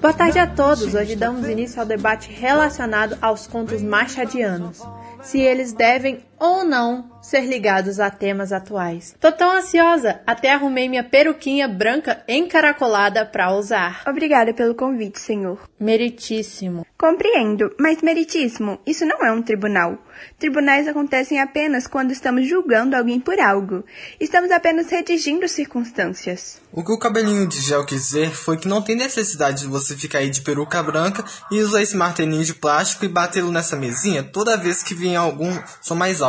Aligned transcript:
Boa 0.00 0.12
tarde 0.12 0.38
a 0.38 0.46
todos. 0.46 0.94
Hoje 0.94 1.16
damos 1.16 1.48
início 1.48 1.80
ao 1.80 1.86
debate 1.86 2.32
relacionado 2.32 3.18
aos 3.20 3.48
contos 3.48 3.82
machadianos. 3.82 4.80
Se 5.20 5.40
eles 5.40 5.72
devem 5.72 6.24
ou 6.38 6.64
não 6.64 7.18
ser 7.20 7.44
ligados 7.46 8.00
a 8.00 8.10
temas 8.10 8.52
atuais. 8.52 9.14
Tô 9.20 9.30
tão 9.30 9.50
ansiosa, 9.52 10.20
até 10.26 10.52
arrumei 10.52 10.88
minha 10.88 11.04
peruquinha 11.04 11.68
branca 11.68 12.22
encaracolada 12.26 13.26
para 13.26 13.52
usar. 13.54 14.02
Obrigada 14.06 14.54
pelo 14.54 14.74
convite, 14.74 15.20
senhor. 15.20 15.58
Meritíssimo. 15.78 16.86
Compreendo, 16.96 17.70
mas 17.78 18.02
meritíssimo, 18.02 18.80
isso 18.86 19.06
não 19.06 19.24
é 19.24 19.30
um 19.30 19.42
tribunal. 19.42 19.98
Tribunais 20.36 20.88
acontecem 20.88 21.40
apenas 21.40 21.86
quando 21.86 22.10
estamos 22.10 22.48
julgando 22.48 22.96
alguém 22.96 23.20
por 23.20 23.38
algo. 23.38 23.84
Estamos 24.18 24.50
apenas 24.50 24.90
redigindo 24.90 25.46
circunstâncias. 25.46 26.60
O 26.72 26.82
que 26.82 26.92
o 26.92 26.98
cabelinho 26.98 27.46
de 27.46 27.60
gel 27.60 27.84
quis 27.84 28.02
dizer 28.02 28.30
foi 28.32 28.56
que 28.56 28.66
não 28.66 28.82
tem 28.82 28.96
necessidade 28.96 29.60
de 29.60 29.68
você 29.68 29.96
ficar 29.96 30.18
aí 30.18 30.28
de 30.28 30.40
peruca 30.40 30.82
branca 30.82 31.24
e 31.52 31.60
usar 31.60 31.82
esse 31.82 31.96
martelinho 31.96 32.44
de 32.44 32.54
plástico 32.54 33.04
e 33.04 33.08
batê-lo 33.08 33.52
nessa 33.52 33.76
mesinha 33.76 34.24
toda 34.24 34.56
vez 34.56 34.82
que 34.82 34.94
vier 34.94 35.16
algum 35.16 35.56
som 35.80 35.94
mais 35.94 36.20
alto. 36.20 36.27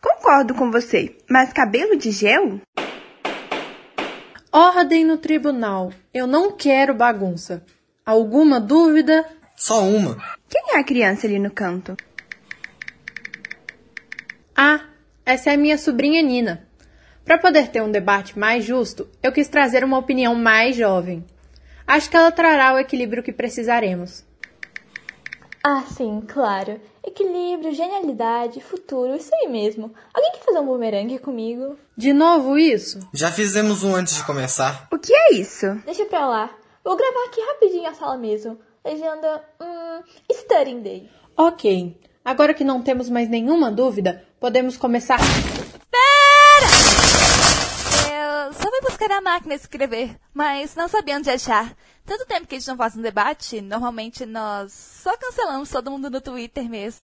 Concordo 0.00 0.54
com 0.54 0.70
você, 0.70 1.16
mas 1.28 1.52
cabelo 1.52 1.96
de 1.96 2.10
gel? 2.10 2.60
Ordem 4.52 5.04
no 5.04 5.18
tribunal. 5.18 5.92
Eu 6.12 6.26
não 6.26 6.52
quero 6.52 6.94
bagunça. 6.94 7.64
Alguma 8.06 8.60
dúvida? 8.60 9.26
Só 9.56 9.82
uma. 9.82 10.16
Quem 10.48 10.76
é 10.76 10.78
a 10.78 10.84
criança 10.84 11.26
ali 11.26 11.38
no 11.38 11.50
canto? 11.50 11.96
Ah, 14.56 14.80
essa 15.26 15.50
é 15.50 15.54
a 15.54 15.58
minha 15.58 15.76
sobrinha 15.76 16.22
Nina. 16.22 16.68
Para 17.24 17.38
poder 17.38 17.68
ter 17.68 17.82
um 17.82 17.90
debate 17.90 18.38
mais 18.38 18.64
justo, 18.64 19.08
eu 19.22 19.32
quis 19.32 19.48
trazer 19.48 19.82
uma 19.82 19.98
opinião 19.98 20.34
mais 20.34 20.76
jovem. 20.76 21.24
Acho 21.86 22.08
que 22.08 22.16
ela 22.16 22.30
trará 22.30 22.74
o 22.74 22.78
equilíbrio 22.78 23.22
que 23.22 23.32
precisaremos. 23.32 24.24
Ah, 25.66 25.82
sim, 25.88 26.20
claro. 26.28 26.78
Equilíbrio, 27.02 27.72
genialidade, 27.72 28.60
futuro, 28.60 29.16
isso 29.16 29.30
aí 29.34 29.48
mesmo. 29.48 29.94
Alguém 30.12 30.32
quer 30.32 30.44
fazer 30.44 30.58
um 30.58 30.66
bumerangue 30.66 31.18
comigo? 31.18 31.78
De 31.96 32.12
novo 32.12 32.58
isso? 32.58 33.00
Já 33.14 33.30
fizemos 33.32 33.82
um 33.82 33.94
antes 33.96 34.14
de 34.14 34.24
começar. 34.24 34.86
O 34.92 34.98
que 34.98 35.14
é 35.14 35.34
isso? 35.34 35.66
Deixa 35.86 36.04
pra 36.04 36.26
lá. 36.28 36.50
Vou 36.84 36.94
gravar 36.96 37.24
aqui 37.28 37.40
rapidinho 37.40 37.88
a 37.88 37.94
sala 37.94 38.18
mesmo. 38.18 38.58
Legenda, 38.84 39.42
hum, 39.58 40.02
Studying 40.30 40.82
Day. 40.82 41.10
Ok. 41.34 41.98
Agora 42.22 42.52
que 42.52 42.62
não 42.64 42.82
temos 42.82 43.08
mais 43.08 43.30
nenhuma 43.30 43.70
dúvida, 43.72 44.22
podemos 44.38 44.76
começar. 44.76 45.18
Eu 48.10 48.52
só 48.52 48.70
fui 48.70 48.80
buscar 48.82 49.10
a 49.12 49.20
máquina 49.22 49.54
de 49.56 49.62
escrever, 49.62 50.16
mas 50.34 50.74
não 50.74 50.88
sabia 50.88 51.16
onde 51.16 51.30
achar. 51.30 51.74
Tanto 52.04 52.26
tempo 52.26 52.46
que 52.46 52.54
a 52.54 52.58
gente 52.58 52.68
não 52.68 52.76
faz 52.76 52.96
um 52.96 53.02
debate, 53.02 53.62
normalmente 53.62 54.26
nós 54.26 54.72
só 54.72 55.16
cancelamos 55.16 55.70
todo 55.70 55.90
mundo 55.90 56.10
no 56.10 56.20
Twitter 56.20 56.68
mesmo. 56.68 57.00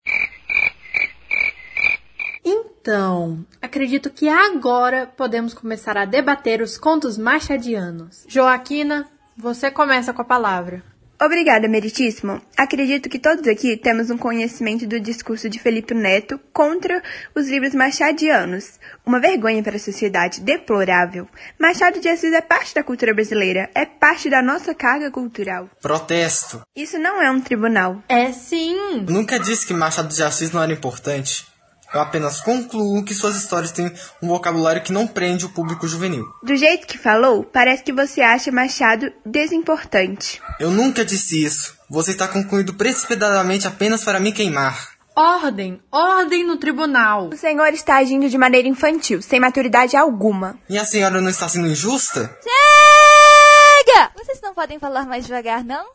Então, 2.42 3.44
acredito 3.60 4.08
que 4.08 4.28
agora 4.28 5.06
podemos 5.06 5.52
começar 5.52 5.96
a 5.98 6.04
debater 6.04 6.62
os 6.62 6.78
contos 6.78 7.18
machadianos. 7.18 8.24
Joaquina, 8.28 9.06
você 9.36 9.70
começa 9.70 10.14
com 10.14 10.22
a 10.22 10.24
palavra. 10.24 10.82
Obrigada, 11.20 11.66
Meritíssimo. 11.66 12.42
Acredito 12.56 13.08
que 13.08 13.18
todos 13.18 13.48
aqui 13.48 13.76
temos 13.76 14.10
um 14.10 14.18
conhecimento 14.18 14.86
do 14.86 15.00
discurso 15.00 15.48
de 15.48 15.58
Felipe 15.58 15.94
Neto 15.94 16.38
contra 16.52 17.02
os 17.34 17.48
livros 17.48 17.74
machadianos. 17.74 18.78
Uma 19.04 19.18
vergonha 19.18 19.62
para 19.62 19.76
a 19.76 19.80
sociedade, 19.80 20.40
deplorável. 20.42 21.26
Machado 21.58 22.00
de 22.00 22.08
Assis 22.08 22.32
é 22.32 22.42
parte 22.42 22.74
da 22.74 22.82
cultura 22.82 23.14
brasileira, 23.14 23.70
é 23.74 23.86
parte 23.86 24.28
da 24.28 24.42
nossa 24.42 24.74
carga 24.74 25.10
cultural. 25.10 25.70
Protesto. 25.80 26.60
Isso 26.76 26.98
não 26.98 27.22
é 27.22 27.30
um 27.30 27.40
tribunal. 27.40 28.02
É 28.08 28.30
sim. 28.32 29.04
Nunca 29.08 29.38
disse 29.38 29.66
que 29.66 29.72
Machado 29.72 30.14
de 30.14 30.22
Assis 30.22 30.52
não 30.52 30.62
era 30.62 30.72
importante. 30.72 31.46
Eu 31.94 32.00
apenas 32.00 32.40
concluo 32.40 33.04
que 33.04 33.14
suas 33.14 33.36
histórias 33.36 33.72
têm 33.72 33.92
um 34.22 34.28
vocabulário 34.28 34.82
que 34.82 34.92
não 34.92 35.06
prende 35.06 35.46
o 35.46 35.50
público 35.50 35.86
juvenil. 35.86 36.26
Do 36.42 36.56
jeito 36.56 36.86
que 36.86 36.98
falou, 36.98 37.44
parece 37.44 37.82
que 37.82 37.92
você 37.92 38.20
acha 38.20 38.52
Machado 38.52 39.12
desimportante. 39.24 40.42
Eu 40.58 40.70
nunca 40.70 41.04
disse 41.04 41.44
isso. 41.44 41.76
Você 41.88 42.10
está 42.10 42.26
concluindo 42.26 42.74
precipitadamente 42.74 43.66
apenas 43.66 44.04
para 44.04 44.18
me 44.20 44.32
queimar. 44.32 44.96
Ordem, 45.14 45.80
ordem 45.90 46.44
no 46.44 46.58
tribunal. 46.58 47.28
O 47.28 47.36
senhor 47.36 47.68
está 47.68 47.96
agindo 47.96 48.28
de 48.28 48.36
maneira 48.36 48.68
infantil, 48.68 49.22
sem 49.22 49.40
maturidade 49.40 49.96
alguma. 49.96 50.58
E 50.68 50.76
a 50.76 50.84
senhora 50.84 51.22
não 51.22 51.30
está 51.30 51.48
sendo 51.48 51.68
injusta? 51.68 52.36
Chega! 52.42 54.10
Vocês 54.14 54.40
não 54.42 54.52
podem 54.52 54.78
falar 54.78 55.06
mais 55.06 55.24
devagar, 55.24 55.64
não? 55.64 55.86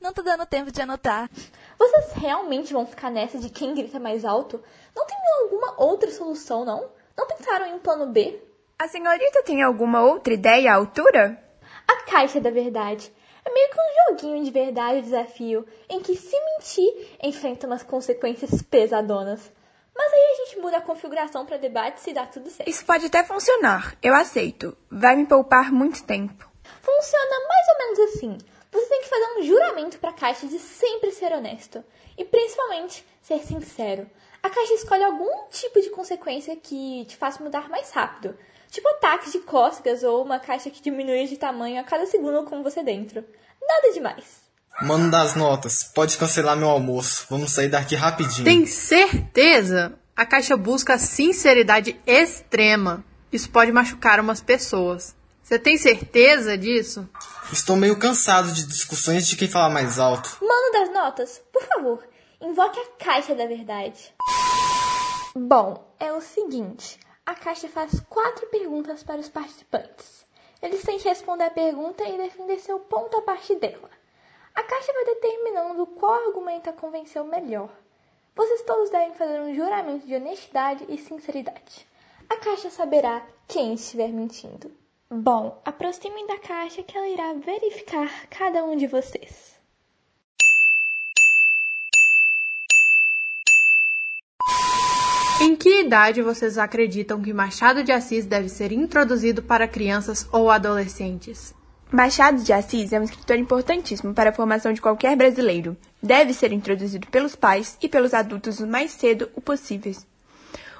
Não 0.00 0.12
tô 0.12 0.22
dando 0.22 0.44
tempo 0.46 0.72
de 0.72 0.80
anotar. 0.80 1.30
Vocês 1.78 2.06
realmente 2.16 2.72
vão 2.72 2.86
ficar 2.86 3.10
nessa 3.10 3.38
de 3.38 3.50
quem 3.50 3.74
grita 3.74 4.00
mais 4.00 4.24
alto? 4.24 4.60
Não 4.96 5.06
tem 5.06 5.16
alguma 5.42 5.74
outra 5.76 6.10
solução, 6.10 6.64
não? 6.64 6.90
Não 7.16 7.26
pensaram 7.26 7.66
em 7.66 7.74
um 7.74 7.78
plano 7.78 8.06
B? 8.06 8.42
A 8.78 8.88
senhorita 8.88 9.42
tem 9.42 9.62
alguma 9.62 10.02
outra 10.02 10.32
ideia 10.32 10.72
à 10.72 10.76
altura? 10.76 11.38
A 11.86 12.02
caixa 12.04 12.40
da 12.40 12.50
verdade. 12.50 13.12
É 13.44 13.52
meio 13.52 13.70
que 13.70 13.78
um 13.78 14.10
joguinho 14.10 14.44
de 14.44 14.50
verdade 14.50 15.02
desafio, 15.02 15.64
em 15.88 16.00
que 16.00 16.16
se 16.16 16.36
mentir 16.40 17.16
enfrenta 17.22 17.66
umas 17.66 17.82
consequências 17.82 18.60
pesadonas. 18.62 19.52
Mas 19.94 20.12
aí 20.12 20.20
a 20.20 20.44
gente 20.44 20.58
muda 20.58 20.78
a 20.78 20.82
configuração 20.82 21.46
para 21.46 21.56
debate 21.56 22.00
se 22.00 22.12
dá 22.12 22.26
tudo 22.26 22.50
certo. 22.50 22.68
Isso 22.68 22.84
pode 22.84 23.06
até 23.06 23.22
funcionar, 23.22 23.96
eu 24.02 24.14
aceito. 24.14 24.76
Vai 24.90 25.14
me 25.14 25.26
poupar 25.26 25.72
muito 25.72 26.02
tempo. 26.04 26.50
Funciona 26.82 27.48
mais 27.48 27.68
ou 27.68 27.78
menos 27.78 27.98
assim. 28.00 28.38
Você 28.72 28.88
tem 28.88 29.02
que 29.02 29.08
fazer 29.08 29.38
um 29.38 29.42
juramento 29.42 29.98
para 29.98 30.10
a 30.10 30.14
caixa 30.14 30.46
de 30.46 30.58
sempre 30.58 31.12
ser 31.12 31.32
honesto 31.32 31.82
e 32.16 32.24
principalmente 32.24 33.04
ser 33.22 33.40
sincero. 33.40 34.08
A 34.42 34.50
caixa 34.50 34.74
escolhe 34.74 35.02
algum 35.02 35.48
tipo 35.50 35.80
de 35.80 35.90
consequência 35.90 36.56
que 36.56 37.04
te 37.06 37.16
faça 37.16 37.42
mudar 37.42 37.68
mais 37.68 37.90
rápido, 37.90 38.36
tipo 38.70 38.88
ataques 38.88 39.32
de 39.32 39.40
cócegas 39.40 40.02
ou 40.02 40.24
uma 40.24 40.38
caixa 40.38 40.70
que 40.70 40.82
diminui 40.82 41.26
de 41.26 41.36
tamanho 41.36 41.80
a 41.80 41.84
cada 41.84 42.06
segundo 42.06 42.44
com 42.44 42.62
você 42.62 42.82
dentro. 42.82 43.24
Nada 43.60 43.92
demais. 43.92 44.46
Mano 44.82 45.10
das 45.10 45.34
notas, 45.34 45.84
pode 45.84 46.18
cancelar 46.18 46.56
meu 46.56 46.68
almoço. 46.68 47.26
Vamos 47.30 47.52
sair 47.52 47.68
daqui 47.68 47.94
rapidinho. 47.94 48.44
Tem 48.44 48.66
certeza? 48.66 49.98
A 50.14 50.26
caixa 50.26 50.56
busca 50.56 50.98
sinceridade 50.98 51.98
extrema. 52.06 53.04
Isso 53.32 53.50
pode 53.50 53.72
machucar 53.72 54.20
umas 54.20 54.40
pessoas. 54.40 55.16
Você 55.46 55.60
tem 55.60 55.78
certeza 55.78 56.58
disso? 56.58 57.08
Estou 57.52 57.76
meio 57.76 57.96
cansado 57.96 58.50
de 58.52 58.66
discussões 58.66 59.28
de 59.28 59.36
quem 59.36 59.46
fala 59.46 59.72
mais 59.72 59.96
alto. 59.96 60.38
Mano 60.40 60.72
das 60.72 60.90
notas, 60.90 61.40
por 61.52 61.62
favor, 61.62 62.04
invoque 62.40 62.80
a 62.80 63.04
caixa 63.04 63.32
da 63.32 63.46
verdade. 63.46 64.12
Bom, 65.36 65.88
é 66.00 66.12
o 66.12 66.20
seguinte: 66.20 66.98
a 67.24 67.32
caixa 67.36 67.68
faz 67.68 68.00
quatro 68.08 68.48
perguntas 68.48 69.04
para 69.04 69.20
os 69.20 69.28
participantes. 69.28 70.26
Eles 70.60 70.82
têm 70.82 70.98
que 70.98 71.08
responder 71.08 71.44
a 71.44 71.50
pergunta 71.50 72.02
e 72.02 72.18
defender 72.18 72.58
seu 72.58 72.80
ponto 72.80 73.16
a 73.16 73.22
partir 73.22 73.54
dela. 73.54 73.88
A 74.52 74.64
caixa 74.64 74.92
vai 74.92 75.04
determinando 75.04 75.86
qual 75.86 76.26
argumento 76.26 76.70
a 76.70 76.72
convenceu 76.72 77.24
melhor. 77.24 77.70
Vocês 78.34 78.62
todos 78.62 78.90
devem 78.90 79.14
fazer 79.14 79.40
um 79.40 79.54
juramento 79.54 80.08
de 80.08 80.16
honestidade 80.16 80.84
e 80.88 80.98
sinceridade. 80.98 81.86
A 82.28 82.36
caixa 82.36 82.68
saberá 82.68 83.24
quem 83.46 83.74
estiver 83.74 84.08
mentindo. 84.08 84.74
Bom, 85.08 85.62
aproximem 85.64 86.26
da 86.26 86.36
caixa 86.36 86.82
que 86.82 86.96
ela 86.96 87.08
irá 87.08 87.32
verificar 87.34 88.26
cada 88.28 88.64
um 88.64 88.76
de 88.76 88.88
vocês. 88.88 89.54
Em 95.40 95.54
que 95.54 95.82
idade 95.82 96.22
vocês 96.22 96.58
acreditam 96.58 97.22
que 97.22 97.32
Machado 97.32 97.84
de 97.84 97.92
Assis 97.92 98.26
deve 98.26 98.48
ser 98.48 98.72
introduzido 98.72 99.44
para 99.44 99.68
crianças 99.68 100.28
ou 100.32 100.50
adolescentes? 100.50 101.54
Machado 101.92 102.42
de 102.42 102.52
Assis 102.52 102.92
é 102.92 102.98
um 102.98 103.04
escritor 103.04 103.38
importantíssimo 103.38 104.12
para 104.12 104.30
a 104.30 104.34
formação 104.34 104.72
de 104.72 104.80
qualquer 104.80 105.16
brasileiro. 105.16 105.76
Deve 106.02 106.34
ser 106.34 106.52
introduzido 106.52 107.06
pelos 107.06 107.36
pais 107.36 107.78
e 107.80 107.88
pelos 107.88 108.12
adultos 108.12 108.58
o 108.58 108.66
mais 108.66 108.90
cedo 108.90 109.30
o 109.36 109.40
possível. 109.40 109.94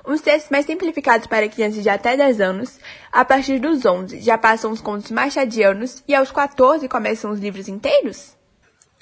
Uns 0.07 0.21
textos 0.21 0.51
mais 0.53 0.65
simplificados 0.65 1.27
para 1.27 1.49
crianças 1.49 1.83
de 1.83 1.89
até 1.89 2.17
10 2.17 2.41
anos, 2.41 2.79
a 3.11 3.25
partir 3.25 3.59
dos 3.59 3.85
11 3.85 4.21
já 4.21 4.39
passam 4.39 4.71
os 4.71 4.81
contos 4.81 5.11
machadianos 5.11 6.05
e 6.07 6.15
aos 6.15 6.31
14 6.31 6.89
começam 6.89 7.33
os 7.33 7.41
livros 7.41 7.67
inteiros? 7.67 8.37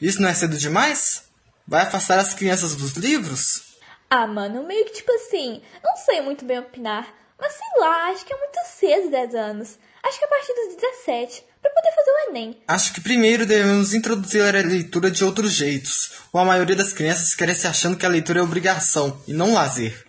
Isso 0.00 0.22
não 0.22 0.30
é 0.30 0.34
cedo 0.34 0.56
demais? 0.56 1.24
Vai 1.68 1.82
afastar 1.82 2.18
as 2.18 2.32
crianças 2.32 2.74
dos 2.74 2.94
livros? 2.94 3.76
Ah, 4.08 4.26
mano, 4.26 4.66
meio 4.66 4.86
que 4.86 4.92
tipo 4.92 5.12
assim, 5.12 5.60
não 5.82 5.94
sei 5.96 6.22
muito 6.22 6.42
bem 6.42 6.58
opinar, 6.58 7.06
mas 7.38 7.52
sei 7.52 7.80
lá, 7.80 8.08
acho 8.08 8.24
que 8.24 8.32
é 8.32 8.38
muito 8.38 8.58
cedo 8.66 9.10
10 9.10 9.34
anos. 9.34 9.78
Acho 10.02 10.18
que 10.18 10.24
a 10.24 10.28
partir 10.28 10.54
dos 10.54 10.76
17, 10.76 11.44
para 11.60 11.70
poder 11.70 11.94
fazer 11.94 12.10
o 12.10 12.30
Enem. 12.30 12.62
Acho 12.66 12.94
que 12.94 13.00
primeiro 13.02 13.44
devemos 13.44 13.92
introduzir 13.92 14.42
a 14.42 14.66
leitura 14.66 15.10
de 15.10 15.22
outros 15.22 15.52
jeitos, 15.52 16.12
ou 16.32 16.40
a 16.40 16.44
maioria 16.46 16.76
das 16.76 16.94
crianças 16.94 17.34
cresce 17.34 17.66
achando 17.66 17.96
que 17.96 18.06
a 18.06 18.10
leitura 18.10 18.40
é 18.40 18.42
obrigação 18.42 19.22
e 19.26 19.34
não 19.34 19.52
lazer. 19.52 20.03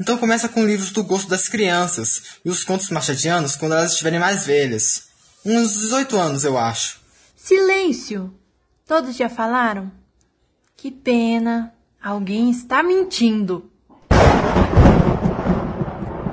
Então 0.00 0.18
começa 0.18 0.48
com 0.48 0.64
livros 0.64 0.90
do 0.90 1.02
gosto 1.02 1.28
das 1.28 1.48
crianças 1.48 2.38
e 2.44 2.50
os 2.50 2.62
contos 2.64 2.90
machadianos 2.90 3.56
quando 3.56 3.72
elas 3.72 3.92
estiverem 3.92 4.18
mais 4.18 4.44
velhas. 4.44 5.08
Uns 5.44 5.72
18 5.74 6.16
anos, 6.16 6.44
eu 6.44 6.58
acho. 6.58 7.00
Silêncio! 7.34 8.34
Todos 8.86 9.16
já 9.16 9.28
falaram? 9.28 9.90
Que 10.76 10.90
pena. 10.90 11.72
Alguém 12.02 12.50
está 12.50 12.82
mentindo. 12.82 13.70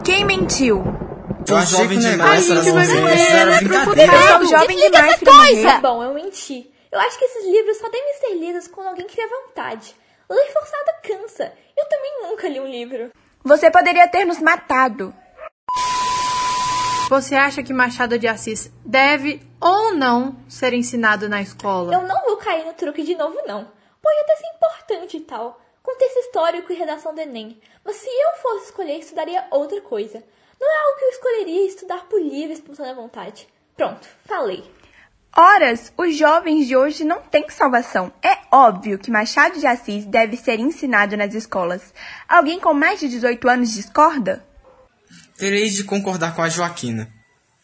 Quem 0.03 0.25
mentiu? 0.25 0.83
Eu 1.47 1.57
Você 1.57 1.77
jovem 1.77 1.99
que 1.99 2.05
demais 2.09 2.47
negócio, 2.47 2.71
pra 2.73 2.81
a 2.81 2.85
gente 2.85 2.95
não 2.99 3.07
ver. 3.07 3.19
era 3.19 3.55
brincadeira. 3.57 4.13
Eu 4.13 4.27
sou 4.27 4.47
jovem 4.59 4.77
demais 4.77 5.21
morrer. 5.21 5.45
coisa! 5.47 5.77
Bom, 5.79 6.03
eu 6.03 6.13
menti. 6.13 6.69
Eu 6.91 6.99
acho 6.99 7.17
que 7.17 7.25
esses 7.25 7.45
livros 7.45 7.77
só 7.77 7.89
devem 7.89 8.13
ser 8.19 8.33
lidos 8.35 8.67
quando 8.67 8.87
alguém 8.87 9.07
cria 9.07 9.27
vontade. 9.27 9.95
Ler 10.29 10.53
forçado 10.53 11.01
cansa. 11.03 11.51
Eu 11.75 11.85
também 11.89 12.21
nunca 12.23 12.47
li 12.47 12.59
um 12.59 12.67
livro. 12.67 13.11
Você 13.43 13.69
poderia 13.69 14.07
ter 14.07 14.23
nos 14.23 14.39
matado. 14.39 15.13
Você 17.09 17.35
acha 17.35 17.61
que 17.61 17.73
Machado 17.73 18.17
de 18.17 18.25
Assis 18.25 18.71
deve 18.85 19.45
ou 19.59 19.93
não 19.93 20.37
ser 20.47 20.73
ensinado 20.73 21.27
na 21.27 21.41
escola? 21.41 21.93
Eu 21.93 22.03
não 22.03 22.23
vou 22.23 22.37
cair 22.37 22.65
no 22.65 22.73
truque 22.73 23.03
de 23.03 23.15
novo, 23.15 23.37
não. 23.45 23.69
Pode 24.01 24.19
até 24.21 24.35
ser 24.37 24.47
importante 24.55 25.17
e 25.17 25.21
tal. 25.21 25.59
Contexto 25.83 26.19
histórico 26.19 26.71
e 26.71 26.75
redação 26.75 27.13
do 27.13 27.19
Enem. 27.19 27.59
Mas 27.83 27.97
se 27.97 28.07
eu 28.07 28.41
fosse 28.41 28.65
escolher, 28.67 28.99
estudaria 28.99 29.45
outra 29.51 29.81
coisa. 29.81 30.23
Não 30.59 30.71
é 30.71 30.85
algo 30.85 30.99
que 30.99 31.05
eu 31.05 31.09
escolheria 31.09 31.67
estudar 31.67 32.07
por 32.07 32.21
livre 32.21 32.51
e 32.51 32.53
espontânea 32.53 32.95
vontade. 32.95 33.45
Pronto, 33.75 34.07
falei. 34.25 34.63
Horas, 35.35 35.91
os 35.97 36.15
jovens 36.15 36.67
de 36.67 36.75
hoje 36.75 37.03
não 37.03 37.19
têm 37.19 37.49
salvação. 37.49 38.13
É 38.21 38.37
óbvio 38.51 38.99
que 38.99 39.09
Machado 39.09 39.59
de 39.59 39.65
Assis 39.65 40.05
deve 40.05 40.37
ser 40.37 40.59
ensinado 40.59 41.17
nas 41.17 41.33
escolas. 41.33 41.91
Alguém 42.29 42.59
com 42.59 42.71
mais 42.71 42.99
de 42.99 43.09
18 43.09 43.49
anos 43.49 43.73
discorda? 43.73 44.45
Terei 45.35 45.71
de 45.71 45.83
concordar 45.83 46.35
com 46.35 46.43
a 46.43 46.49
Joaquina. 46.49 47.11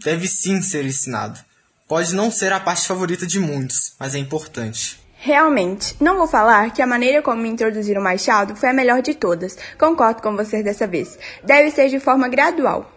Deve 0.04 0.27
sim 0.27 0.63
ser 0.63 0.83
ensinado. 0.83 1.39
Pode 1.88 2.16
não 2.16 2.31
ser 2.31 2.51
a 2.51 2.60
parte 2.60 2.88
favorita 2.88 3.27
de 3.27 3.39
muitos, 3.39 3.94
mas 4.00 4.16
é 4.16 4.18
importante. 4.18 5.00
Realmente, 5.18 5.95
não 6.01 6.18
vou 6.18 6.27
falar 6.27 6.74
que 6.74 6.81
a 6.81 6.88
maneira 6.88 7.21
como 7.21 7.44
me 7.44 7.50
introduziram 7.50 8.01
Machado 8.01 8.56
foi 8.56 8.69
a 8.69 8.74
melhor 8.74 9.04
de 9.04 9.13
todas. 9.13 9.56
Concordo 9.77 10.24
com 10.24 10.36
vocês 10.36 10.63
dessa 10.63 10.88
vez. 10.88 11.19
Deve 11.44 11.69
ser 11.69 11.89
de 11.89 12.00
forma 12.00 12.27
gradual. 12.27 12.92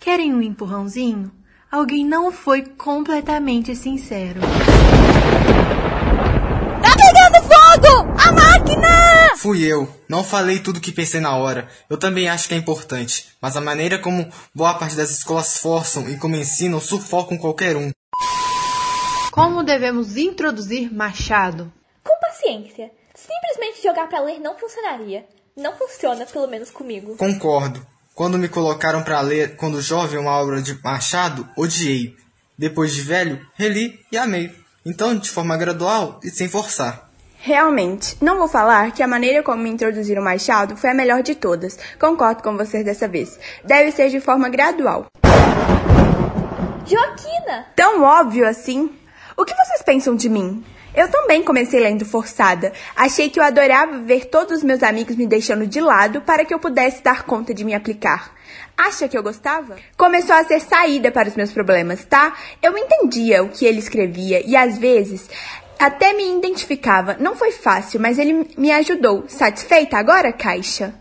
Querem 0.00 0.34
um 0.34 0.42
empurrãozinho? 0.42 1.37
Alguém 1.70 2.02
não 2.02 2.32
foi 2.32 2.62
completamente 2.62 3.76
sincero. 3.76 4.40
Tá 6.80 6.94
pegando 6.96 7.42
fogo! 7.42 8.14
A 8.18 8.32
máquina! 8.32 9.36
Fui 9.36 9.62
eu. 9.62 9.86
Não 10.08 10.24
falei 10.24 10.60
tudo 10.60 10.78
o 10.78 10.80
que 10.80 10.90
pensei 10.90 11.20
na 11.20 11.36
hora. 11.36 11.68
Eu 11.90 11.98
também 11.98 12.26
acho 12.26 12.48
que 12.48 12.54
é 12.54 12.56
importante. 12.56 13.28
Mas 13.38 13.54
a 13.54 13.60
maneira 13.60 13.98
como 13.98 14.32
boa 14.54 14.78
parte 14.78 14.96
das 14.96 15.10
escolas 15.10 15.58
forçam 15.58 16.08
e 16.08 16.16
como 16.16 16.36
ensinam 16.36 16.80
sufocam 16.80 17.36
qualquer 17.36 17.76
um. 17.76 17.90
Como 19.30 19.62
devemos 19.62 20.16
introduzir 20.16 20.90
Machado? 20.90 21.70
Com 22.02 22.18
paciência. 22.18 22.90
Simplesmente 23.14 23.82
jogar 23.82 24.08
pra 24.08 24.20
ler 24.20 24.40
não 24.40 24.56
funcionaria. 24.56 25.26
Não 25.54 25.76
funciona, 25.76 26.24
pelo 26.24 26.46
menos 26.46 26.70
comigo. 26.70 27.14
Concordo. 27.18 27.86
Quando 28.18 28.36
me 28.36 28.48
colocaram 28.48 29.04
para 29.04 29.20
ler 29.20 29.54
quando 29.54 29.80
jovem 29.80 30.18
uma 30.18 30.32
obra 30.32 30.60
de 30.60 30.76
Machado, 30.82 31.48
odiei. 31.56 32.16
Depois 32.58 32.92
de 32.92 33.00
velho, 33.00 33.46
reli 33.54 34.00
e 34.10 34.18
amei. 34.18 34.52
Então, 34.84 35.16
de 35.16 35.30
forma 35.30 35.56
gradual 35.56 36.18
e 36.24 36.28
sem 36.28 36.48
forçar. 36.48 37.08
Realmente, 37.36 38.16
não 38.20 38.36
vou 38.36 38.48
falar 38.48 38.90
que 38.90 39.04
a 39.04 39.06
maneira 39.06 39.40
como 39.44 39.62
me 39.62 39.70
introduziram 39.70 40.20
Machado 40.20 40.76
foi 40.76 40.90
a 40.90 40.94
melhor 40.94 41.22
de 41.22 41.36
todas. 41.36 41.78
Concordo 41.96 42.42
com 42.42 42.56
vocês 42.56 42.84
dessa 42.84 43.06
vez. 43.06 43.38
Deve 43.62 43.92
ser 43.92 44.10
de 44.10 44.18
forma 44.18 44.48
gradual. 44.48 45.06
Joaquina! 46.84 47.66
Tão 47.76 48.02
óbvio 48.02 48.48
assim? 48.48 48.90
O 49.38 49.44
que 49.44 49.54
vocês 49.54 49.82
pensam 49.82 50.16
de 50.16 50.28
mim? 50.28 50.64
Eu 50.92 51.08
também 51.08 51.44
comecei 51.44 51.78
lendo 51.78 52.04
forçada. 52.04 52.72
Achei 52.96 53.30
que 53.30 53.38
eu 53.38 53.44
adorava 53.44 54.00
ver 54.00 54.24
todos 54.24 54.58
os 54.58 54.64
meus 54.64 54.82
amigos 54.82 55.14
me 55.14 55.28
deixando 55.28 55.64
de 55.64 55.80
lado 55.80 56.22
para 56.22 56.44
que 56.44 56.52
eu 56.52 56.58
pudesse 56.58 57.04
dar 57.04 57.22
conta 57.22 57.54
de 57.54 57.64
me 57.64 57.72
aplicar. 57.72 58.34
Acha 58.76 59.06
que 59.06 59.16
eu 59.16 59.22
gostava? 59.22 59.76
Começou 59.96 60.34
a 60.34 60.42
ser 60.42 60.58
saída 60.58 61.12
para 61.12 61.28
os 61.28 61.36
meus 61.36 61.52
problemas, 61.52 62.04
tá? 62.04 62.36
Eu 62.60 62.76
entendia 62.76 63.44
o 63.44 63.48
que 63.48 63.64
ele 63.64 63.78
escrevia 63.78 64.44
e 64.44 64.56
às 64.56 64.76
vezes 64.76 65.30
até 65.78 66.12
me 66.14 66.36
identificava. 66.36 67.16
Não 67.20 67.36
foi 67.36 67.52
fácil, 67.52 68.00
mas 68.00 68.18
ele 68.18 68.44
me 68.58 68.72
ajudou. 68.72 69.22
Satisfeita 69.28 69.96
agora, 69.98 70.32
Caixa? 70.32 70.92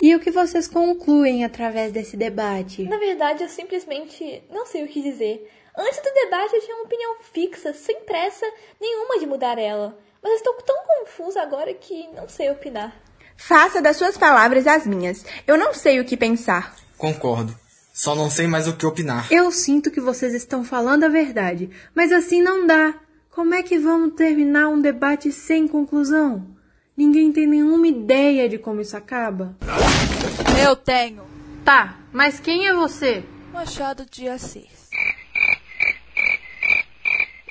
E 0.00 0.14
o 0.14 0.20
que 0.20 0.30
vocês 0.30 0.68
concluem 0.68 1.44
através 1.44 1.90
desse 1.90 2.16
debate? 2.16 2.84
Na 2.84 2.98
verdade, 2.98 3.42
eu 3.42 3.48
simplesmente 3.48 4.44
não 4.48 4.64
sei 4.64 4.84
o 4.84 4.88
que 4.88 5.02
dizer. 5.02 5.48
Antes 5.76 6.02
do 6.02 6.12
debate, 6.12 6.54
eu 6.54 6.60
tinha 6.60 6.76
uma 6.76 6.84
opinião 6.84 7.16
fixa, 7.32 7.72
sem 7.72 8.00
pressa 8.00 8.46
nenhuma 8.80 9.18
de 9.18 9.26
mudar 9.26 9.58
ela. 9.58 9.98
Mas 10.22 10.34
estou 10.34 10.54
tão 10.54 10.76
confusa 10.86 11.40
agora 11.40 11.72
que 11.72 12.08
não 12.08 12.28
sei 12.28 12.50
opinar. 12.50 12.94
Faça 13.36 13.80
das 13.80 13.96
suas 13.96 14.16
palavras 14.16 14.66
as 14.66 14.86
minhas. 14.86 15.24
Eu 15.46 15.56
não 15.56 15.72
sei 15.72 15.98
o 15.98 16.04
que 16.04 16.16
pensar. 16.16 16.76
Concordo. 16.98 17.56
Só 17.92 18.14
não 18.14 18.30
sei 18.30 18.46
mais 18.46 18.68
o 18.68 18.76
que 18.76 18.86
opinar. 18.86 19.32
Eu 19.32 19.50
sinto 19.50 19.90
que 19.90 20.00
vocês 20.00 20.34
estão 20.34 20.62
falando 20.62 21.04
a 21.04 21.08
verdade, 21.08 21.70
mas 21.94 22.12
assim 22.12 22.40
não 22.40 22.66
dá. 22.66 22.94
Como 23.30 23.54
é 23.54 23.62
que 23.62 23.78
vamos 23.78 24.14
terminar 24.14 24.68
um 24.68 24.80
debate 24.80 25.32
sem 25.32 25.66
conclusão? 25.66 26.46
Ninguém 26.96 27.32
tem 27.32 27.46
nenhuma 27.46 27.88
ideia 27.88 28.48
de 28.48 28.58
como 28.58 28.80
isso 28.80 28.96
acaba? 28.96 29.56
Eu 30.62 30.76
tenho. 30.76 31.24
Tá, 31.64 31.98
mas 32.12 32.38
quem 32.38 32.66
é 32.66 32.74
você? 32.74 33.24
Machado 33.52 34.04
de 34.10 34.28
Assis. 34.28 34.81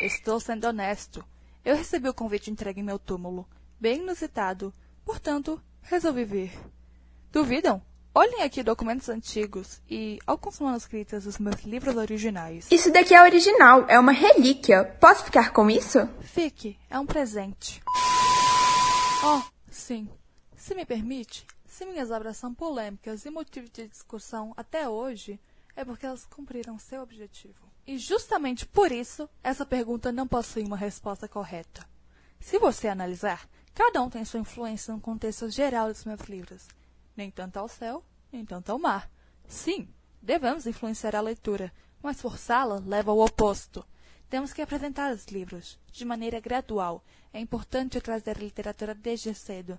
Estou 0.02 0.40
sendo 0.40 0.66
honesto. 0.66 1.24
Eu 1.64 1.76
recebi 1.76 2.10
o 2.10 2.14
convite 2.14 2.50
entregue 2.50 2.82
em 2.82 2.84
meu 2.84 2.98
túmulo, 2.98 3.48
bem 3.80 4.00
inusitado. 4.02 4.74
Portanto, 5.06 5.62
resolvi 5.84 6.26
vir. 6.26 6.52
Duvidam? 7.32 7.80
Olhem 8.14 8.42
aqui 8.42 8.64
documentos 8.64 9.10
antigos 9.10 9.80
e 9.88 10.18
alguns 10.26 10.60
manuscritos 10.60 11.26
dos 11.26 11.38
meus 11.38 11.62
livros 11.62 11.96
originais. 11.96 12.68
Isso 12.72 12.92
daqui 12.92 13.14
é 13.14 13.22
original, 13.22 13.86
é 13.88 14.00
uma 14.00 14.12
relíquia. 14.12 14.84
Posso 15.00 15.24
ficar 15.24 15.54
com 15.54 15.70
isso? 15.70 16.00
Fique, 16.22 16.80
é 16.90 16.98
um 16.98 17.06
presente. 17.06 17.80
Oh, 19.24 19.42
sim. 19.70 20.10
Se 20.58 20.74
me 20.74 20.84
permite, 20.84 21.46
se 21.68 21.86
minhas 21.86 22.10
obras 22.10 22.38
são 22.38 22.56
polêmicas 22.56 23.24
e 23.24 23.30
motivo 23.30 23.70
de 23.70 23.88
discussão 23.88 24.52
até 24.58 24.90
hoje, 24.90 25.40
é 25.76 25.86
porque 25.86 26.08
elas 26.08 26.26
cumpriram 26.26 26.80
seu 26.80 27.04
objetivo. 27.04 27.71
E 27.92 27.98
justamente 27.98 28.66
por 28.66 28.90
isso, 28.90 29.30
essa 29.44 29.66
pergunta 29.66 30.14
não 30.14 30.26
possui 30.26 30.64
uma 30.64 30.78
resposta 30.78 31.28
correta. 31.28 31.86
Se 32.40 32.58
você 32.58 32.88
analisar, 32.88 33.50
cada 33.74 34.02
um 34.02 34.10
tem 34.10 34.24
sua 34.24 34.40
influência 34.40 34.94
no 34.94 35.02
contexto 35.02 35.50
geral 35.50 35.90
dos 35.90 36.06
meus 36.06 36.22
livros. 36.22 36.70
Nem 37.18 37.30
tanto 37.30 37.58
ao 37.58 37.68
céu, 37.68 38.02
nem 38.32 38.46
tanto 38.46 38.72
ao 38.72 38.80
mar. 38.80 39.12
Sim, 39.46 39.90
devemos 40.22 40.66
influenciar 40.66 41.18
a 41.18 41.20
leitura, 41.20 41.70
mas 42.02 42.22
forçá-la 42.22 42.80
leva 42.80 43.12
ao 43.12 43.20
oposto. 43.20 43.86
Temos 44.30 44.54
que 44.54 44.62
apresentar 44.62 45.14
os 45.14 45.26
livros 45.26 45.78
de 45.92 46.06
maneira 46.06 46.40
gradual. 46.40 47.04
É 47.34 47.42
importante 47.42 48.00
trazer 48.00 48.38
a 48.38 48.42
literatura 48.42 48.96
desde 48.96 49.34
cedo, 49.36 49.78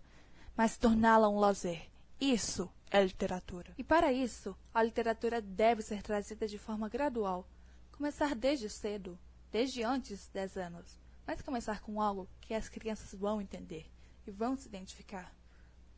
mas 0.54 0.76
torná-la 0.76 1.30
um 1.30 1.38
lazer. 1.38 1.88
Isso 2.20 2.70
é 2.90 3.02
literatura. 3.02 3.72
E 3.78 3.82
para 3.82 4.12
isso, 4.12 4.54
a 4.74 4.82
literatura 4.82 5.40
deve 5.40 5.80
ser 5.80 6.02
trazida 6.02 6.46
de 6.46 6.58
forma 6.58 6.90
gradual. 6.90 7.48
Começar 7.92 8.34
desde 8.34 8.68
cedo, 8.68 9.18
desde 9.50 9.82
antes 9.82 10.18
dos 10.18 10.28
10 10.28 10.56
anos, 10.56 10.98
mas 11.26 11.40
começar 11.40 11.80
com 11.80 12.00
algo 12.00 12.28
que 12.40 12.54
as 12.54 12.68
crianças 12.68 13.14
vão 13.14 13.40
entender 13.40 13.88
e 14.26 14.30
vão 14.30 14.56
se 14.56 14.66
identificar. 14.66 15.32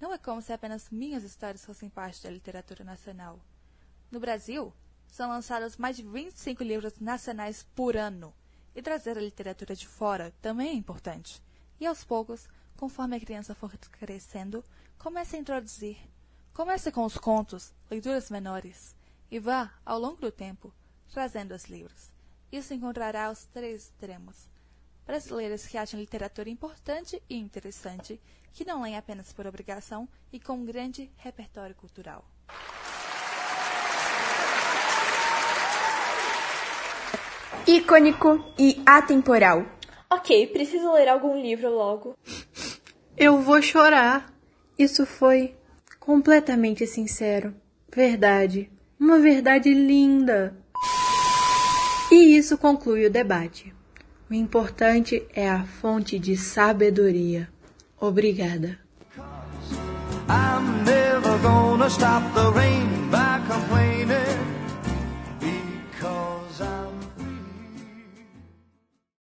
Não 0.01 0.13
é 0.13 0.19
como 0.19 0.43
se 0.43 0.53
apenas 0.53 0.91
minhas 0.91 1.23
histórias 1.23 1.65
fossem 1.65 1.89
parte 1.89 2.23
da 2.23 2.31
literatura 2.31 2.85
nacional. 2.85 3.41
No 4.11 4.21
Brasil, 4.21 4.73
são 5.07 5.29
lançados 5.29 5.77
mais 5.77 5.97
de 5.97 6.03
25 6.03 6.63
livros 6.63 6.99
nacionais 6.99 7.63
por 7.75 7.97
ano, 7.97 8.35
e 8.75 8.83
trazer 8.83 9.17
a 9.17 9.21
literatura 9.21 9.75
de 9.75 9.87
fora 9.87 10.35
também 10.43 10.71
é 10.71 10.75
importante. 10.75 11.41
E 11.81 11.87
aos 11.87 12.05
poucos, 12.05 12.49
conforme 12.77 13.17
a 13.17 13.21
criança 13.21 13.55
for 13.55 13.73
crescendo, 13.79 14.65
comece 14.99 15.37
a 15.37 15.39
introduzir. 15.39 15.97
Comece 16.53 16.91
com 16.91 17.05
os 17.05 17.17
contos, 17.17 17.73
leituras 17.91 18.31
menores, 18.31 18.95
e 19.31 19.39
vá, 19.39 19.73
ao 19.85 19.99
longo 19.99 20.21
do 20.21 20.31
tempo, 20.31 20.73
trazendo 21.15 21.55
os 21.55 21.67
livros. 21.67 22.11
Isso 22.51 22.75
encontrará 22.75 23.31
os 23.31 23.45
três 23.47 23.85
extremos. 23.85 24.49
Brasileiros 25.07 25.65
que 25.65 25.79
acham 25.79 26.01
literatura 26.01 26.51
importante 26.51 27.23
e 27.31 27.37
interessante, 27.37 28.21
que 28.53 28.65
não 28.65 28.83
leem 28.83 28.97
apenas 28.97 29.33
por 29.33 29.47
obrigação 29.47 30.09
e 30.33 30.41
com 30.41 30.55
um 30.55 30.65
grande 30.65 31.09
repertório 31.17 31.75
cultural. 31.77 32.25
Icônico 37.67 38.45
e 38.59 38.83
atemporal. 38.85 39.65
Ok, 40.11 40.49
preciso 40.49 40.93
ler 40.93 41.09
algum 41.09 41.41
livro 41.41 41.71
logo. 41.71 42.17
Eu 43.17 43.41
vou 43.41 43.63
chorar. 43.63 44.33
Isso 44.77 45.07
foi 45.07 45.55
completamente 46.01 46.87
sincero. 46.87 47.55
Verdade. 47.89 48.69
Uma 48.99 49.19
verdade 49.21 49.73
linda. 49.73 50.64
E 52.15 52.37
isso 52.37 52.57
conclui 52.57 53.07
o 53.07 53.11
debate. 53.11 53.75
O 54.31 54.35
importante 54.35 55.27
é 55.35 55.51
a 55.51 55.65
fonte 55.65 56.17
de 56.17 56.37
sabedoria. 56.37 57.49
Obrigada. 58.01 58.79
I'm 60.29 60.85
never 60.85 61.37
gonna 61.43 61.91
stop 61.91 62.23
the 62.35 62.53
rain 62.53 62.87
by. 63.11 63.35